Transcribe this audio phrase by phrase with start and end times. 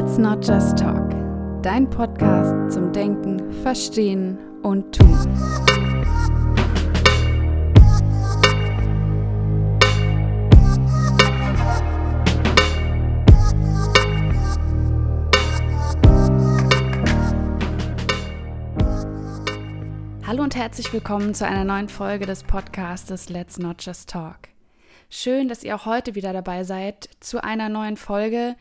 [0.00, 1.10] Let's Not Just Talk,
[1.60, 5.08] dein Podcast zum Denken, Verstehen und Tun.
[20.24, 24.36] Hallo und herzlich willkommen zu einer neuen Folge des Podcastes Let's Not Just Talk.
[25.10, 28.54] Schön, dass ihr auch heute wieder dabei seid zu einer neuen Folge,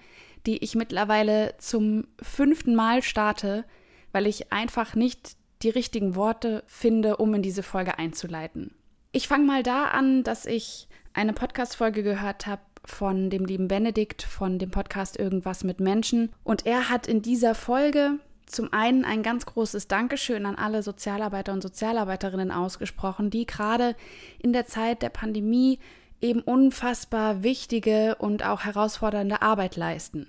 [0.48, 3.66] die ich mittlerweile zum fünften Mal starte,
[4.12, 8.74] weil ich einfach nicht die richtigen Worte finde, um in diese Folge einzuleiten.
[9.12, 14.24] Ich fange mal da an, dass ich eine Podcast-Folge gehört habe von dem lieben Benedikt
[14.24, 16.32] von dem Podcast Irgendwas mit Menschen.
[16.44, 21.52] Und er hat in dieser Folge zum einen ein ganz großes Dankeschön an alle Sozialarbeiter
[21.52, 23.96] und Sozialarbeiterinnen ausgesprochen, die gerade
[24.40, 25.80] in der Zeit der Pandemie
[26.22, 30.28] eben unfassbar wichtige und auch herausfordernde Arbeit leisten.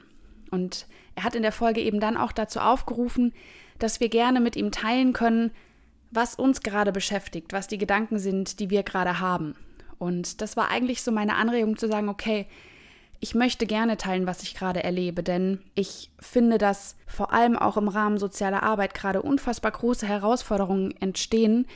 [0.51, 3.33] Und er hat in der Folge eben dann auch dazu aufgerufen,
[3.79, 5.51] dass wir gerne mit ihm teilen können,
[6.11, 9.55] was uns gerade beschäftigt, was die Gedanken sind, die wir gerade haben.
[9.99, 12.47] Und das war eigentlich so meine Anregung zu sagen, okay,
[13.21, 17.77] ich möchte gerne teilen, was ich gerade erlebe, denn ich finde, dass vor allem auch
[17.77, 21.67] im Rahmen sozialer Arbeit gerade unfassbar große Herausforderungen entstehen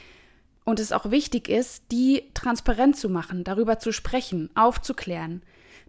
[0.65, 5.43] und es auch wichtig ist, die transparent zu machen, darüber zu sprechen, aufzuklären,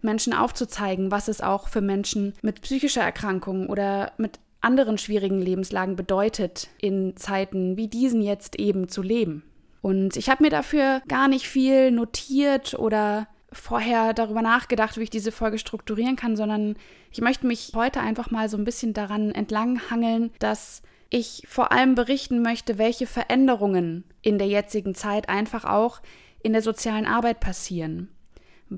[0.04, 5.96] Menschen aufzuzeigen, was es auch für Menschen mit psychischer Erkrankung oder mit anderen schwierigen Lebenslagen
[5.96, 9.42] bedeutet, in Zeiten wie diesen jetzt eben zu leben.
[9.82, 15.10] Und ich habe mir dafür gar nicht viel notiert oder vorher darüber nachgedacht, wie ich
[15.10, 16.76] diese Folge strukturieren kann, sondern
[17.12, 21.94] ich möchte mich heute einfach mal so ein bisschen daran entlanghangeln, dass ich vor allem
[21.94, 26.00] berichten möchte, welche Veränderungen in der jetzigen Zeit einfach auch
[26.42, 28.13] in der sozialen Arbeit passieren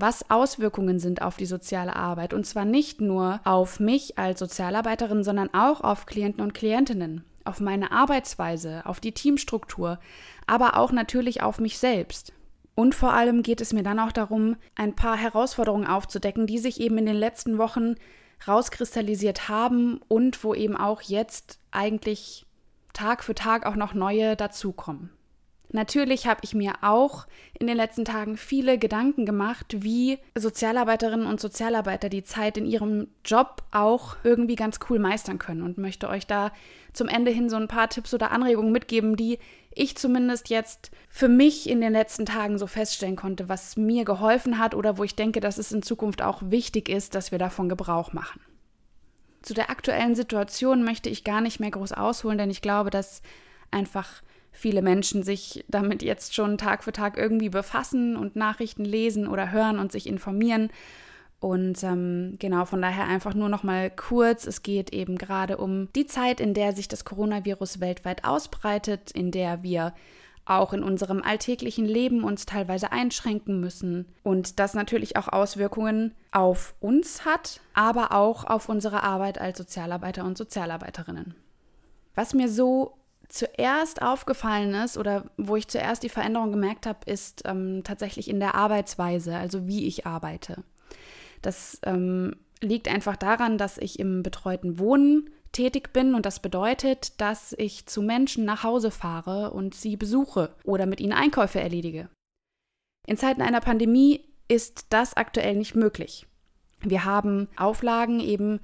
[0.01, 2.33] was Auswirkungen sind auf die soziale Arbeit.
[2.33, 7.59] Und zwar nicht nur auf mich als Sozialarbeiterin, sondern auch auf Klienten und Klientinnen, auf
[7.59, 9.99] meine Arbeitsweise, auf die Teamstruktur,
[10.45, 12.33] aber auch natürlich auf mich selbst.
[12.75, 16.79] Und vor allem geht es mir dann auch darum, ein paar Herausforderungen aufzudecken, die sich
[16.79, 17.95] eben in den letzten Wochen
[18.47, 22.45] rauskristallisiert haben und wo eben auch jetzt eigentlich
[22.93, 25.09] Tag für Tag auch noch neue dazukommen.
[25.69, 27.27] Natürlich habe ich mir auch
[27.59, 33.09] in den letzten Tagen viele Gedanken gemacht, wie Sozialarbeiterinnen und Sozialarbeiter die Zeit in ihrem
[33.25, 36.51] Job auch irgendwie ganz cool meistern können und möchte euch da
[36.93, 39.39] zum Ende hin so ein paar Tipps oder Anregungen mitgeben, die
[39.71, 44.59] ich zumindest jetzt für mich in den letzten Tagen so feststellen konnte, was mir geholfen
[44.59, 47.69] hat oder wo ich denke, dass es in Zukunft auch wichtig ist, dass wir davon
[47.69, 48.41] Gebrauch machen.
[49.41, 53.21] Zu der aktuellen Situation möchte ich gar nicht mehr groß ausholen, denn ich glaube, dass
[53.69, 54.23] einfach
[54.57, 59.51] viele Menschen sich damit jetzt schon Tag für Tag irgendwie befassen und Nachrichten lesen oder
[59.51, 60.69] hören und sich informieren.
[61.39, 64.47] Und ähm, genau, von daher einfach nur noch mal kurz.
[64.47, 69.29] Es geht eben gerade um die Zeit, in der sich das Coronavirus weltweit ausbreitet, in
[69.29, 69.93] der wir
[70.45, 76.73] auch in unserem alltäglichen Leben uns teilweise einschränken müssen und das natürlich auch Auswirkungen auf
[76.79, 81.35] uns hat, aber auch auf unsere Arbeit als Sozialarbeiter und Sozialarbeiterinnen.
[82.15, 82.97] Was mir so
[83.29, 88.39] zuerst aufgefallen ist oder wo ich zuerst die Veränderung gemerkt habe, ist ähm, tatsächlich in
[88.39, 90.63] der Arbeitsweise, also wie ich arbeite.
[91.41, 97.19] Das ähm, liegt einfach daran, dass ich im betreuten Wohnen tätig bin und das bedeutet,
[97.21, 102.09] dass ich zu Menschen nach Hause fahre und sie besuche oder mit ihnen Einkäufe erledige.
[103.05, 106.27] In Zeiten einer Pandemie ist das aktuell nicht möglich.
[106.81, 108.59] Wir haben Auflagen eben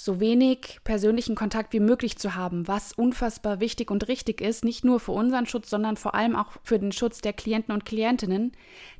[0.00, 4.84] so wenig persönlichen Kontakt wie möglich zu haben, was unfassbar wichtig und richtig ist, nicht
[4.84, 8.52] nur für unseren Schutz, sondern vor allem auch für den Schutz der Klienten und Klientinnen,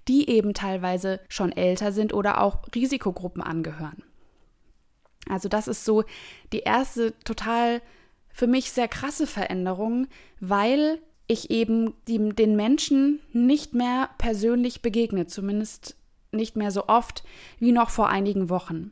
[0.08, 4.02] die eben teilweise schon älter sind oder auch Risikogruppen angehören.
[5.28, 6.02] Also das ist so
[6.52, 7.80] die erste total
[8.32, 10.08] für mich sehr krasse Veränderung,
[10.40, 10.98] weil
[11.28, 15.96] ich eben die, den Menschen nicht mehr persönlich begegne, zumindest
[16.32, 17.22] nicht mehr so oft
[17.60, 18.90] wie noch vor einigen Wochen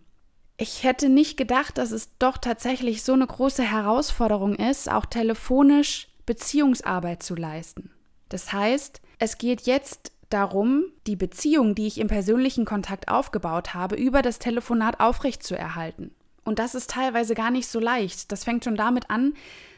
[0.58, 6.08] ich hätte nicht gedacht, dass es doch tatsächlich so eine große Herausforderung ist, auch telefonisch
[6.24, 7.90] Beziehungsarbeit zu leisten.
[8.28, 13.96] Das heißt, es geht jetzt darum, die Beziehung, die ich im persönlichen Kontakt aufgebaut habe,
[13.96, 16.10] über das Telefonat aufrechtzuerhalten.
[16.44, 18.32] Und das ist teilweise gar nicht so leicht.
[18.32, 19.34] Das fängt schon damit an,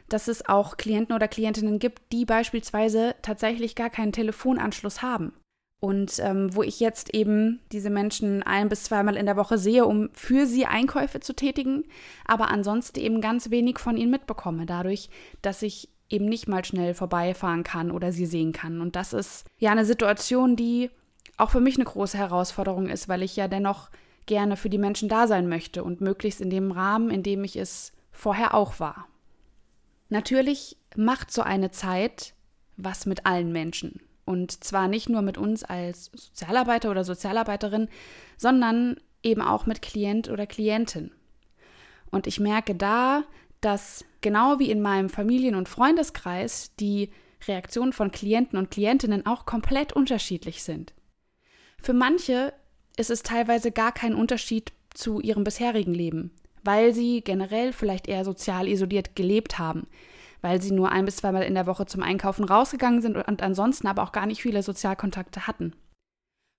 [0.08, 5.32] dass es auch Klienten oder Klientinnen gibt, die beispielsweise tatsächlich gar keinen Telefonanschluss haben.
[5.80, 9.86] Und ähm, wo ich jetzt eben diese Menschen ein bis zweimal in der Woche sehe,
[9.86, 11.84] um für sie Einkäufe zu tätigen,
[12.24, 15.08] aber ansonsten eben ganz wenig von ihnen mitbekomme, dadurch,
[15.40, 18.80] dass ich eben nicht mal schnell vorbeifahren kann oder sie sehen kann.
[18.80, 20.90] Und das ist ja eine Situation, die
[21.36, 23.90] auch für mich eine große Herausforderung ist, weil ich ja dennoch
[24.26, 27.56] gerne für die Menschen da sein möchte und möglichst in dem Rahmen, in dem ich
[27.56, 29.06] es vorher auch war.
[30.08, 32.34] Natürlich macht so eine Zeit
[32.76, 34.00] was mit allen Menschen.
[34.28, 37.88] Und zwar nicht nur mit uns als Sozialarbeiter oder Sozialarbeiterin,
[38.36, 41.12] sondern eben auch mit Klient oder Klientin.
[42.10, 43.24] Und ich merke da,
[43.62, 47.10] dass genau wie in meinem Familien- und Freundeskreis die
[47.46, 50.92] Reaktionen von Klienten und Klientinnen auch komplett unterschiedlich sind.
[51.80, 52.52] Für manche
[52.98, 56.32] ist es teilweise gar kein Unterschied zu ihrem bisherigen Leben,
[56.64, 59.86] weil sie generell vielleicht eher sozial isoliert gelebt haben,
[60.40, 63.86] weil sie nur ein bis zweimal in der Woche zum Einkaufen rausgegangen sind und ansonsten
[63.86, 65.74] aber auch gar nicht viele Sozialkontakte hatten.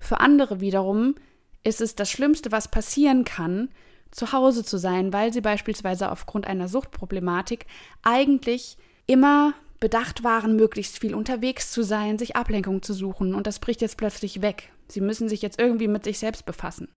[0.01, 1.15] Für andere wiederum
[1.63, 3.69] ist es das Schlimmste, was passieren kann,
[4.11, 7.65] zu Hause zu sein, weil sie beispielsweise aufgrund einer Suchtproblematik
[8.01, 13.59] eigentlich immer bedacht waren, möglichst viel unterwegs zu sein, sich Ablenkung zu suchen und das
[13.59, 14.71] bricht jetzt plötzlich weg.
[14.87, 16.89] Sie müssen sich jetzt irgendwie mit sich selbst befassen.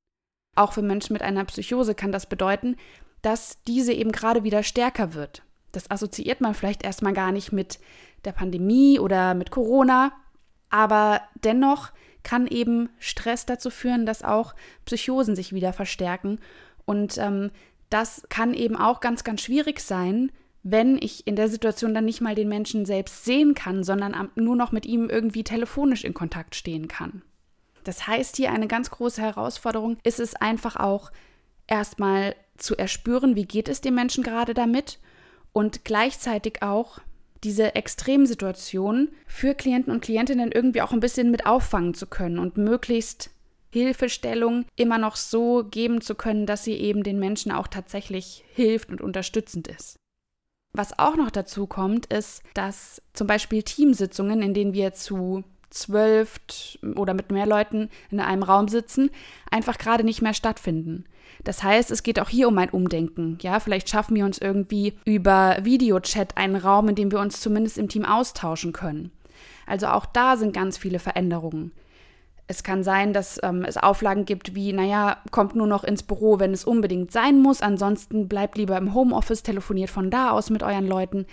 [0.56, 2.76] Auch für Menschen mit einer Psychose kann das bedeuten,
[3.22, 5.42] dass diese eben gerade wieder stärker wird.
[5.72, 7.78] Das assoziiert man vielleicht erstmal gar nicht mit
[8.24, 10.12] der Pandemie oder mit Corona,
[10.70, 11.90] aber dennoch
[12.22, 14.54] kann eben Stress dazu führen, dass auch
[14.84, 16.38] Psychosen sich wieder verstärken.
[16.84, 17.50] Und ähm,
[17.90, 20.30] das kann eben auch ganz, ganz schwierig sein,
[20.62, 24.54] wenn ich in der Situation dann nicht mal den Menschen selbst sehen kann, sondern nur
[24.54, 27.22] noch mit ihm irgendwie telefonisch in Kontakt stehen kann.
[27.84, 31.10] Das heißt, hier eine ganz große Herausforderung ist es einfach auch
[31.66, 35.00] erstmal zu erspüren, wie geht es dem Menschen gerade damit
[35.52, 36.98] und gleichzeitig auch
[37.44, 42.56] diese Extremsituation für Klienten und Klientinnen irgendwie auch ein bisschen mit auffangen zu können und
[42.56, 43.30] möglichst
[43.72, 48.90] Hilfestellung immer noch so geben zu können, dass sie eben den Menschen auch tatsächlich hilft
[48.90, 49.96] und unterstützend ist.
[50.74, 56.40] Was auch noch dazu kommt, ist, dass zum Beispiel Teamsitzungen, in denen wir zu zwölf
[56.96, 59.10] oder mit mehr Leuten in einem Raum sitzen,
[59.50, 61.04] einfach gerade nicht mehr stattfinden.
[61.44, 63.38] Das heißt, es geht auch hier um ein Umdenken.
[63.40, 67.78] Ja, vielleicht schaffen wir uns irgendwie über Videochat einen Raum, in dem wir uns zumindest
[67.78, 69.10] im Team austauschen können.
[69.66, 71.72] Also auch da sind ganz viele Veränderungen.
[72.48, 76.38] Es kann sein, dass ähm, es Auflagen gibt wie, naja, kommt nur noch ins Büro,
[76.38, 80.62] wenn es unbedingt sein muss, ansonsten bleibt lieber im Homeoffice, telefoniert von da aus mit
[80.62, 81.26] euren Leuten.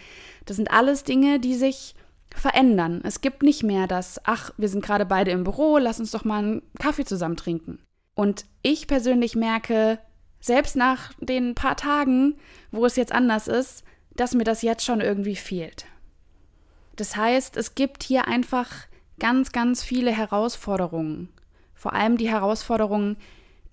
[0.45, 1.95] Das sind alles Dinge, die sich
[2.35, 3.01] verändern.
[3.03, 6.23] Es gibt nicht mehr das, ach, wir sind gerade beide im Büro, lass uns doch
[6.23, 7.79] mal einen Kaffee zusammen trinken.
[8.15, 9.99] Und ich persönlich merke,
[10.39, 12.35] selbst nach den paar Tagen,
[12.71, 13.83] wo es jetzt anders ist,
[14.15, 15.85] dass mir das jetzt schon irgendwie fehlt.
[16.95, 18.69] Das heißt, es gibt hier einfach
[19.19, 21.29] ganz, ganz viele Herausforderungen.
[21.73, 23.17] Vor allem die Herausforderungen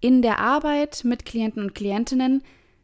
[0.00, 2.42] in der Arbeit mit Klienten und Klientinnen,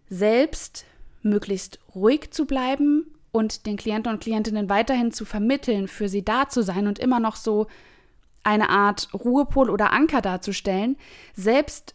[0.09, 0.85] selbst
[1.23, 6.49] möglichst ruhig zu bleiben und den Klienten und Klientinnen weiterhin zu vermitteln, für sie da
[6.49, 7.67] zu sein und immer noch so
[8.45, 10.97] eine Art Ruhepol oder Anker darzustellen,
[11.35, 11.95] selbst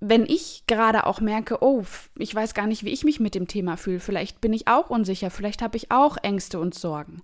[0.00, 1.84] wenn ich gerade auch merke, oh,
[2.18, 4.90] ich weiß gar nicht, wie ich mich mit dem Thema fühle, vielleicht bin ich auch
[4.90, 7.22] unsicher, vielleicht habe ich auch Ängste und Sorgen.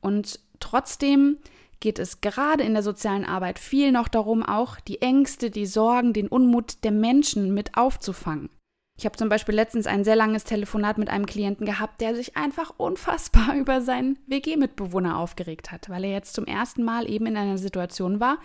[0.00, 1.38] Und trotzdem
[1.80, 6.12] geht es gerade in der sozialen Arbeit viel noch darum, auch die Ängste, die Sorgen,
[6.12, 8.48] den Unmut der Menschen mit aufzufangen.
[8.96, 12.36] Ich habe zum Beispiel letztens ein sehr langes Telefonat mit einem Klienten gehabt, der sich
[12.36, 17.36] einfach unfassbar über seinen WG-Mitbewohner aufgeregt hat, weil er jetzt zum ersten Mal eben in
[17.36, 18.38] einer Situation war,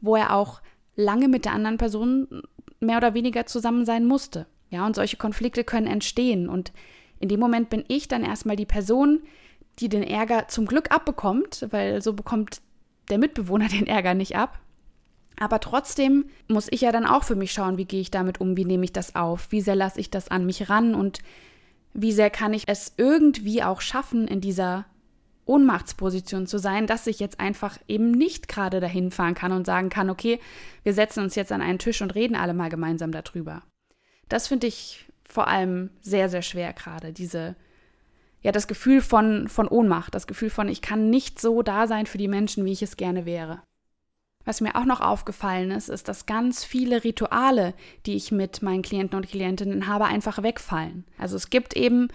[0.00, 0.60] wo er auch
[0.96, 2.42] lange mit der anderen Person
[2.80, 4.46] mehr oder weniger zusammen sein musste.
[4.68, 6.48] Ja, und solche Konflikte können entstehen.
[6.48, 6.72] Und
[7.20, 9.22] in dem Moment bin ich dann erstmal die Person,
[9.78, 12.60] die den Ärger zum Glück abbekommt, weil so bekommt
[13.08, 14.58] der Mitbewohner den Ärger nicht ab.
[15.38, 18.56] Aber trotzdem muss ich ja dann auch für mich schauen, wie gehe ich damit um,
[18.56, 21.20] wie nehme ich das auf, wie sehr lasse ich das an mich ran und
[21.92, 24.86] wie sehr kann ich es irgendwie auch schaffen, in dieser
[25.46, 29.90] Ohnmachtsposition zu sein, dass ich jetzt einfach eben nicht gerade dahin fahren kann und sagen
[29.90, 30.40] kann, okay,
[30.82, 33.62] wir setzen uns jetzt an einen Tisch und reden alle mal gemeinsam darüber.
[34.28, 37.54] Das finde ich vor allem sehr, sehr schwer gerade, diese,
[38.42, 42.06] ja, das Gefühl von, von Ohnmacht, das Gefühl von, ich kann nicht so da sein
[42.06, 43.62] für die Menschen, wie ich es gerne wäre.
[44.46, 47.74] Was mir auch noch aufgefallen ist, ist, dass ganz viele Rituale,
[48.06, 51.04] die ich mit meinen Klienten und Klientinnen habe, einfach wegfallen.
[51.18, 52.08] Also es gibt eben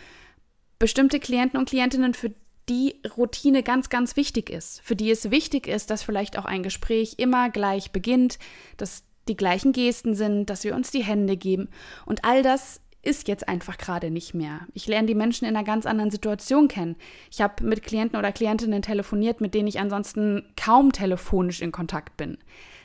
[0.79, 2.33] bestimmte Klienten und Klientinnen, für
[2.69, 6.63] die Routine ganz, ganz wichtig ist, für die es wichtig ist, dass vielleicht auch ein
[6.63, 8.39] Gespräch immer gleich beginnt,
[8.77, 11.69] dass die gleichen Gesten sind, dass wir uns die Hände geben.
[12.05, 14.61] Und all das ist jetzt einfach gerade nicht mehr.
[14.73, 16.95] Ich lerne die Menschen in einer ganz anderen Situation kennen.
[17.31, 22.17] Ich habe mit Klienten oder Klientinnen telefoniert, mit denen ich ansonsten kaum telefonisch in Kontakt
[22.17, 22.37] bin.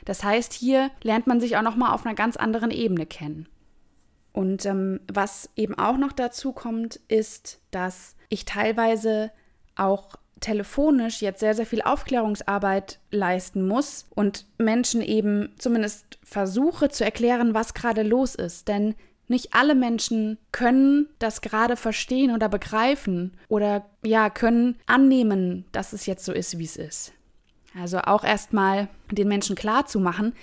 [0.05, 3.47] Das heißt, hier lernt man sich auch noch mal auf einer ganz anderen Ebene kennen.
[4.33, 9.31] Und ähm, was eben auch noch dazu kommt, ist, dass ich teilweise
[9.75, 17.03] auch telefonisch jetzt sehr, sehr viel Aufklärungsarbeit leisten muss und Menschen eben zumindest versuche zu
[17.03, 18.67] erklären, was gerade los ist.
[18.67, 18.95] Denn
[19.27, 26.05] nicht alle Menschen können das gerade verstehen oder begreifen oder ja, können annehmen, dass es
[26.05, 27.13] jetzt so ist, wie es ist.
[27.79, 30.33] Also auch erstmal den Menschen klar zu machen,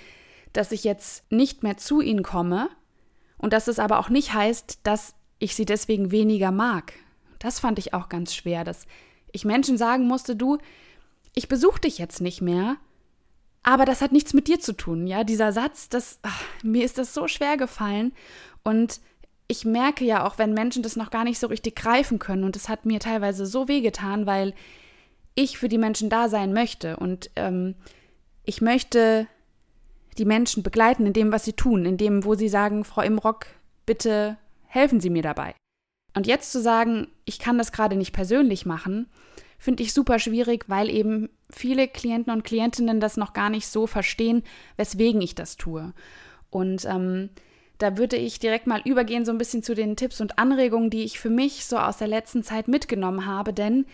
[0.53, 2.69] dass ich jetzt nicht mehr zu ihnen komme
[3.37, 6.93] und dass es aber auch nicht heißt, dass ich sie deswegen weniger mag.
[7.39, 8.85] Das fand ich auch ganz schwer, dass
[9.31, 10.59] ich Menschen sagen musste, du,
[11.33, 12.77] ich besuche dich jetzt nicht mehr,
[13.63, 16.97] aber das hat nichts mit dir zu tun, ja, dieser Satz, das ach, mir ist
[16.97, 18.13] das so schwer gefallen
[18.65, 18.99] und
[19.47, 22.55] ich merke ja auch, wenn Menschen das noch gar nicht so richtig greifen können und
[22.55, 24.53] es hat mir teilweise so wehgetan, weil
[25.35, 27.75] ich für die Menschen da sein möchte und ähm,
[28.43, 29.27] ich möchte
[30.17, 33.47] die Menschen begleiten in dem, was sie tun, in dem, wo sie sagen, Frau Imrock,
[33.85, 35.53] bitte helfen Sie mir dabei.
[36.15, 39.07] Und jetzt zu sagen, ich kann das gerade nicht persönlich machen,
[39.57, 43.87] finde ich super schwierig, weil eben viele Klienten und Klientinnen das noch gar nicht so
[43.87, 44.43] verstehen,
[44.77, 45.93] weswegen ich das tue.
[46.49, 47.29] Und ähm,
[47.77, 51.03] da würde ich direkt mal übergehen, so ein bisschen zu den Tipps und Anregungen, die
[51.03, 53.85] ich für mich so aus der letzten Zeit mitgenommen habe, denn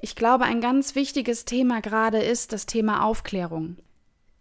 [0.00, 3.78] ich glaube, ein ganz wichtiges Thema gerade ist das Thema Aufklärung.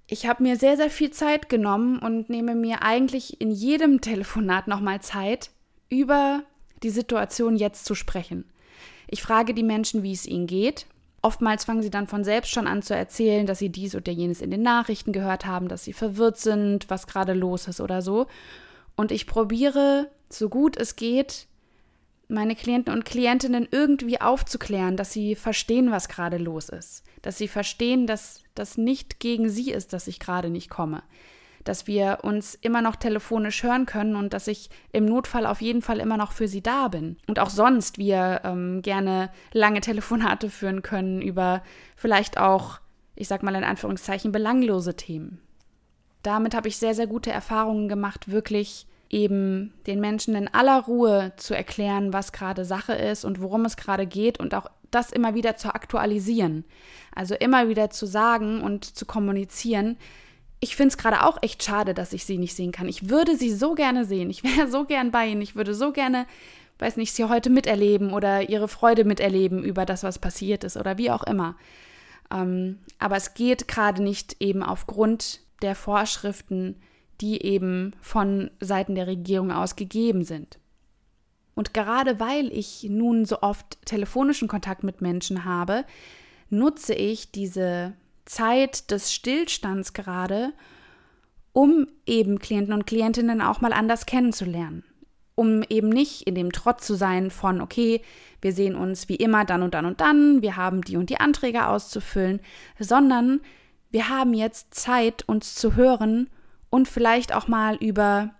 [0.07, 4.67] Ich habe mir sehr, sehr viel Zeit genommen und nehme mir eigentlich in jedem Telefonat
[4.67, 5.51] nochmal Zeit,
[5.89, 6.43] über
[6.83, 8.45] die Situation jetzt zu sprechen.
[9.07, 10.85] Ich frage die Menschen, wie es ihnen geht.
[11.21, 14.41] Oftmals fangen sie dann von selbst schon an zu erzählen, dass sie dies oder jenes
[14.41, 18.27] in den Nachrichten gehört haben, dass sie verwirrt sind, was gerade los ist oder so.
[18.95, 21.47] Und ich probiere, so gut es geht,
[22.27, 27.03] meine Klienten und Klientinnen irgendwie aufzuklären, dass sie verstehen, was gerade los ist.
[27.21, 31.03] Dass sie verstehen, dass das nicht gegen sie ist, dass ich gerade nicht komme
[31.63, 35.81] dass wir uns immer noch telefonisch hören können und dass ich im Notfall auf jeden
[35.81, 37.17] Fall immer noch für sie da bin.
[37.27, 41.63] Und auch sonst wir ähm, gerne lange Telefonate führen können über
[41.95, 42.79] vielleicht auch,
[43.15, 45.39] ich sag mal in Anführungszeichen, belanglose Themen.
[46.23, 51.33] Damit habe ich sehr, sehr gute Erfahrungen gemacht, wirklich eben den Menschen in aller Ruhe
[51.37, 55.35] zu erklären, was gerade Sache ist und worum es gerade geht und auch das immer
[55.35, 56.65] wieder zu aktualisieren.
[57.13, 59.97] Also immer wieder zu sagen und zu kommunizieren,
[60.63, 62.87] ich finde es gerade auch echt schade, dass ich sie nicht sehen kann.
[62.87, 64.29] Ich würde sie so gerne sehen.
[64.29, 65.41] Ich wäre so gern bei ihnen.
[65.41, 66.25] Ich würde so gerne,
[66.79, 70.97] weiß nicht, sie heute miterleben oder ihre Freude miterleben über das, was passiert ist oder
[70.97, 71.57] wie auch immer.
[72.33, 76.75] Ähm, aber es geht gerade nicht eben aufgrund der Vorschriften,
[77.21, 80.59] die eben von Seiten der Regierung aus gegeben sind.
[81.55, 85.85] Und gerade weil ich nun so oft telefonischen Kontakt mit Menschen habe,
[86.49, 87.93] nutze ich diese
[88.25, 90.53] Zeit des Stillstands gerade,
[91.51, 94.83] um eben Klienten und Klientinnen auch mal anders kennenzulernen.
[95.35, 98.01] Um eben nicht in dem Trotz zu sein von, okay,
[98.41, 101.19] wir sehen uns wie immer dann und dann und dann, wir haben die und die
[101.19, 102.39] Anträge auszufüllen,
[102.79, 103.41] sondern
[103.93, 106.27] wir haben jetzt Zeit, uns zu hören
[106.71, 108.31] und vielleicht auch mal über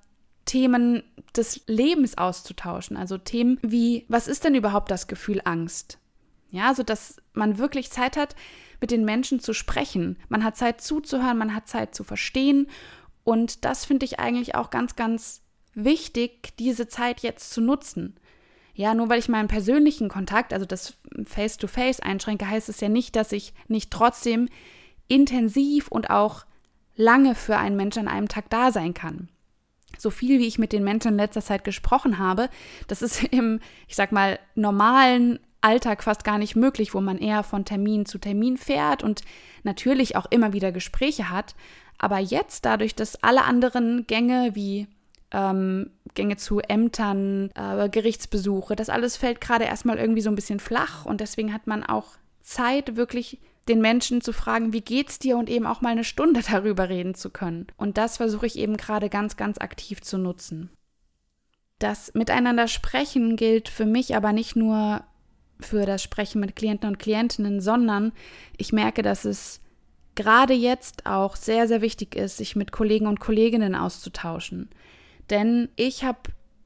[0.45, 1.03] Themen
[1.38, 2.98] des Lebens auszutauschen.
[2.98, 6.00] Also Themen wie, was ist denn überhaupt das Gefühl Angst?
[6.50, 8.36] Ja, so dass man wirklich Zeit hat,
[8.81, 10.17] mit den Menschen zu sprechen.
[10.27, 12.67] Man hat Zeit zuzuhören, man hat Zeit zu verstehen.
[13.24, 15.43] Und das finde ich eigentlich auch ganz, ganz
[15.75, 18.15] wichtig, diese Zeit jetzt zu nutzen.
[18.74, 20.95] Ja, nur weil ich meinen persönlichen Kontakt, also das
[21.25, 24.50] Face-to-Face -face einschränke, heißt es ja nicht, dass ich nicht trotzdem
[25.13, 26.46] intensiv und auch
[26.96, 29.29] lange für einen Menschen an einem Tag da sein kann.
[29.98, 32.50] So viel, wie ich mit den Menschen in letzter Zeit gesprochen habe,
[32.88, 37.43] das ist im, ich sag mal, normalen Alltag fast gar nicht möglich, wo man eher
[37.43, 39.22] von Termin zu Termin fährt und
[39.63, 41.55] natürlich auch immer wieder Gespräche hat.
[41.98, 44.88] Aber jetzt, dadurch, dass alle anderen Gänge wie
[45.32, 50.60] ähm, Gänge zu Ämtern, äh, Gerichtsbesuche, das alles fällt gerade erstmal irgendwie so ein bisschen
[50.60, 52.08] flach und deswegen hat man auch
[52.41, 56.41] Zeit, wirklich den Menschen zu fragen, wie geht's dir und eben auch mal eine Stunde
[56.51, 57.67] darüber reden zu können.
[57.77, 60.70] Und das versuche ich eben gerade ganz, ganz aktiv zu nutzen.
[61.79, 65.03] Das Miteinander sprechen gilt für mich aber nicht nur
[65.60, 68.12] für das Sprechen mit Klienten und Klientinnen, sondern
[68.58, 69.62] ich merke, dass es
[70.15, 74.70] gerade jetzt auch sehr, sehr wichtig ist, sich mit Kollegen und Kolleginnen auszutauschen.
[75.29, 76.20] Denn ich habe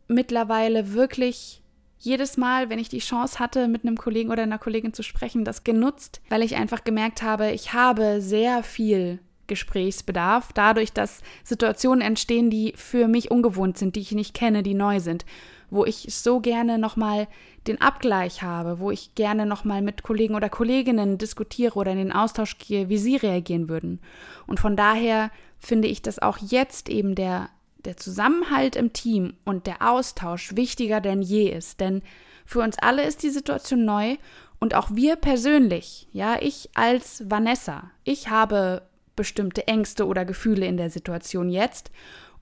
[0.08, 1.62] mittlerweile wirklich
[2.00, 5.46] jedes Mal, wenn ich die Chance hatte, mit einem Kollegen oder einer Kollegin zu sprechen,
[5.46, 12.02] das genutzt, weil ich einfach gemerkt habe, ich habe sehr viel Gesprächsbedarf, dadurch, dass Situationen
[12.02, 15.26] entstehen, die für mich ungewohnt sind, die ich nicht kenne, die neu sind
[15.70, 17.28] wo ich so gerne nochmal
[17.68, 22.12] den Abgleich habe, wo ich gerne nochmal mit Kollegen oder Kolleginnen diskutiere oder in den
[22.12, 24.00] Austausch gehe, wie sie reagieren würden.
[24.46, 27.50] Und von daher finde ich, dass auch jetzt eben der,
[27.86, 31.80] der Zusammenhalt im Team und der Austausch wichtiger denn je ist.
[31.80, 32.02] Denn
[32.46, 34.16] Für uns alle ist die Situation neu
[34.60, 38.84] und auch wir persönlich, ja, ich als Vanessa, ich habe
[39.18, 41.92] bestimmte Ängste oder Gefühle in der Situation jetzt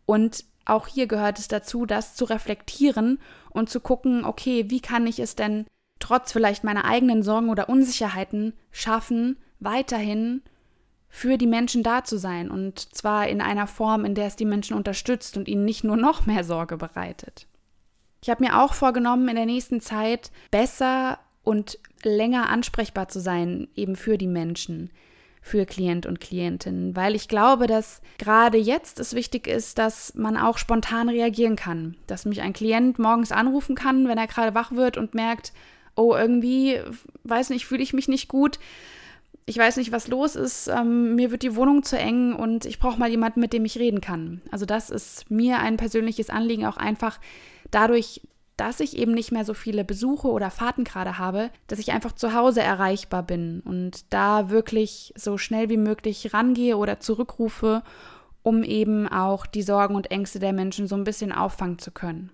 [0.05, 5.07] und auch hier gehört es dazu, das zu reflektieren und zu gucken, okay, wie kann
[5.07, 5.65] ich es denn
[5.99, 10.41] trotz vielleicht meiner eigenen Sorgen oder Unsicherheiten schaffen, weiterhin
[11.15, 14.43] für die Menschen da zu sein und zwar in einer Form, in der es die
[14.43, 17.47] Menschen unterstützt und ihnen nicht nur noch mehr Sorge bereitet.
[18.21, 23.69] Ich habe mir auch vorgenommen, in der nächsten Zeit besser und länger ansprechbar zu sein,
[23.75, 24.89] eben für die Menschen,
[25.41, 30.35] für Klient und Klientinnen, weil ich glaube, dass gerade jetzt es wichtig ist, dass man
[30.35, 34.73] auch spontan reagieren kann, dass mich ein Klient morgens anrufen kann, wenn er gerade wach
[34.73, 35.53] wird und merkt,
[35.95, 36.81] oh, irgendwie,
[37.23, 38.59] weiß nicht, fühle ich mich nicht gut
[39.47, 42.79] ich weiß nicht, was los ist, ähm, mir wird die Wohnung zu eng und ich
[42.79, 44.41] brauche mal jemanden, mit dem ich reden kann.
[44.51, 47.19] Also das ist mir ein persönliches Anliegen, auch einfach
[47.69, 48.21] dadurch,
[48.57, 52.13] dass ich eben nicht mehr so viele Besuche oder Fahrten gerade habe, dass ich einfach
[52.13, 57.83] zu Hause erreichbar bin und da wirklich so schnell wie möglich rangehe oder zurückrufe,
[58.41, 62.31] um eben auch die Sorgen und Ängste der Menschen so ein bisschen auffangen zu können.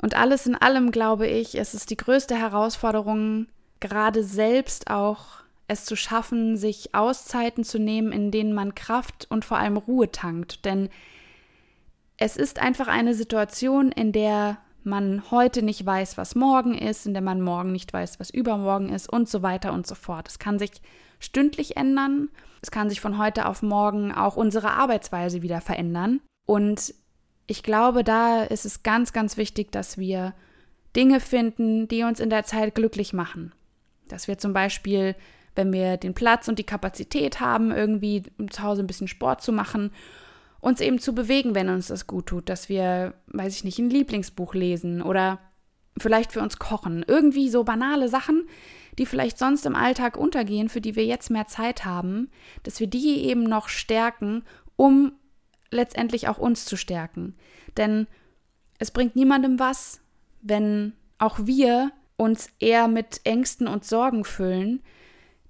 [0.00, 3.46] Und alles in allem glaube ich, es ist die größte Herausforderung,
[3.80, 5.41] gerade selbst auch
[5.72, 10.10] es zu schaffen, sich Auszeiten zu nehmen, in denen man Kraft und vor allem Ruhe
[10.10, 10.64] tankt.
[10.64, 10.88] Denn
[12.16, 17.14] es ist einfach eine Situation, in der man heute nicht weiß, was morgen ist, in
[17.14, 20.28] der man morgen nicht weiß, was übermorgen ist und so weiter und so fort.
[20.28, 20.70] Es kann sich
[21.18, 22.28] stündlich ändern.
[22.60, 26.20] Es kann sich von heute auf morgen auch unsere Arbeitsweise wieder verändern.
[26.46, 26.94] Und
[27.46, 30.34] ich glaube, da ist es ganz, ganz wichtig, dass wir
[30.94, 33.52] Dinge finden, die uns in der Zeit glücklich machen.
[34.08, 35.14] Dass wir zum Beispiel
[35.54, 39.52] wenn wir den Platz und die Kapazität haben, irgendwie zu Hause ein bisschen Sport zu
[39.52, 39.90] machen,
[40.60, 43.90] uns eben zu bewegen, wenn uns das gut tut, dass wir, weiß ich nicht, ein
[43.90, 45.38] Lieblingsbuch lesen oder
[45.98, 47.04] vielleicht für uns kochen.
[47.06, 48.44] Irgendwie so banale Sachen,
[48.98, 52.30] die vielleicht sonst im Alltag untergehen, für die wir jetzt mehr Zeit haben,
[52.62, 54.44] dass wir die eben noch stärken,
[54.76, 55.12] um
[55.70, 57.34] letztendlich auch uns zu stärken.
[57.76, 58.06] Denn
[58.78, 60.00] es bringt niemandem was,
[60.42, 64.82] wenn auch wir uns eher mit Ängsten und Sorgen füllen,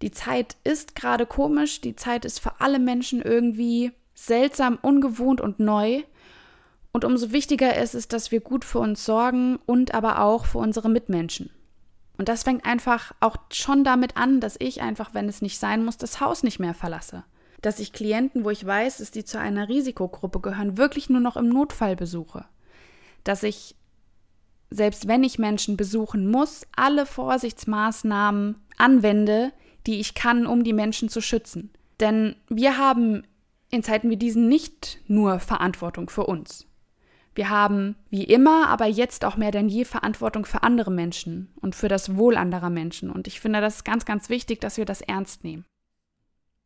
[0.03, 5.61] die Zeit ist gerade komisch, die Zeit ist für alle Menschen irgendwie seltsam, ungewohnt und
[5.61, 6.03] neu.
[6.93, 10.59] Und umso wichtiger ist es, dass wir gut für uns sorgen und aber auch für
[10.59, 11.51] unsere Mitmenschen.
[12.19, 15.85] Und das fängt einfach auch schon damit an, dass ich einfach, wenn es nicht sein
[15.85, 17.25] muss, das Haus nicht mehr verlasse.
[17.63, 21.37] Dass ich Klienten, wo ich weiß, dass die zu einer Risikogruppe gehören, wirklich nur noch
[21.37, 22.45] im Notfall besuche.
[23.25, 23.77] Dass ich,
[24.69, 29.53] selbst wenn ich Menschen besuchen muss, alle Vorsichtsmaßnahmen anwende,
[29.87, 31.71] die ich kann, um die Menschen zu schützen.
[32.01, 33.25] Denn wir haben
[33.71, 36.67] in Zeiten wie diesen nicht nur Verantwortung für uns.
[37.35, 41.75] Wir haben wie immer, aber jetzt auch mehr denn je Verantwortung für andere Menschen und
[41.75, 43.11] für das Wohl anderer Menschen.
[43.11, 45.65] Und ich finde das ganz, ganz wichtig, dass wir das ernst nehmen.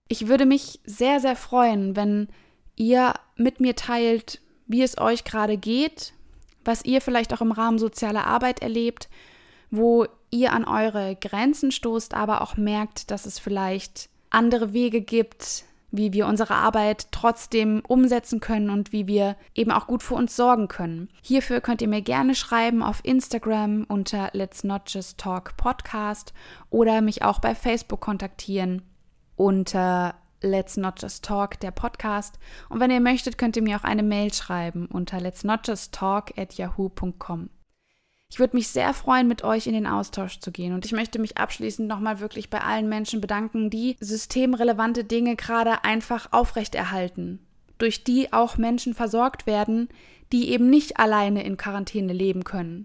[0.08, 2.28] Ich würde mich sehr, sehr freuen, wenn
[2.74, 6.12] ihr mit mir teilt, wie es euch gerade geht,
[6.64, 9.08] was ihr vielleicht auch im Rahmen sozialer Arbeit erlebt,
[9.70, 10.06] wo
[10.40, 16.12] ihr an eure Grenzen stoßt, aber auch merkt, dass es vielleicht andere Wege gibt, wie
[16.12, 20.68] wir unsere Arbeit trotzdem umsetzen können und wie wir eben auch gut für uns sorgen
[20.68, 21.08] können.
[21.22, 26.34] Hierfür könnt ihr mir gerne schreiben auf Instagram unter Let's Not Just Talk Podcast
[26.70, 28.82] oder mich auch bei Facebook kontaktieren
[29.36, 32.38] unter Let's Not Just Talk, der Podcast.
[32.68, 35.92] Und wenn ihr möchtet, könnt ihr mir auch eine Mail schreiben unter let's not just
[35.92, 37.50] talk at yahoo.com.
[38.36, 40.74] Ich würde mich sehr freuen, mit euch in den Austausch zu gehen.
[40.74, 45.84] Und ich möchte mich abschließend nochmal wirklich bei allen Menschen bedanken, die systemrelevante Dinge gerade
[45.84, 47.38] einfach aufrechterhalten,
[47.78, 49.88] durch die auch Menschen versorgt werden,
[50.34, 52.84] die eben nicht alleine in Quarantäne leben können.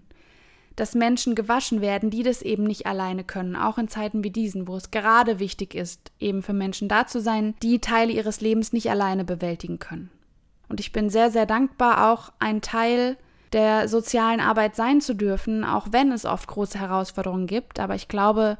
[0.74, 4.66] Dass Menschen gewaschen werden, die das eben nicht alleine können, auch in Zeiten wie diesen,
[4.66, 8.72] wo es gerade wichtig ist, eben für Menschen da zu sein, die Teile ihres Lebens
[8.72, 10.08] nicht alleine bewältigen können.
[10.70, 13.18] Und ich bin sehr, sehr dankbar, auch ein Teil
[13.52, 17.80] der sozialen Arbeit sein zu dürfen, auch wenn es oft große Herausforderungen gibt.
[17.80, 18.58] Aber ich glaube,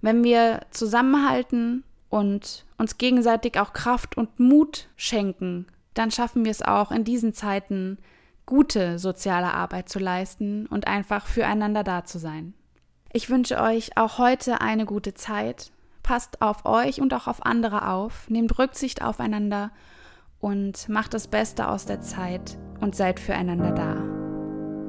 [0.00, 6.62] wenn wir zusammenhalten und uns gegenseitig auch Kraft und Mut schenken, dann schaffen wir es
[6.62, 7.98] auch in diesen Zeiten,
[8.46, 12.54] gute soziale Arbeit zu leisten und einfach füreinander da zu sein.
[13.12, 15.70] Ich wünsche euch auch heute eine gute Zeit.
[16.02, 19.70] Passt auf euch und auch auf andere auf, nehmt Rücksicht aufeinander
[20.40, 24.11] und macht das Beste aus der Zeit und seid füreinander da.